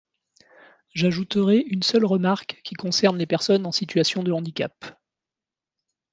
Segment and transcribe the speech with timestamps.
[0.95, 4.73] J’ajouterai une seule remarque, qui concerne les personnes en situation de handicap.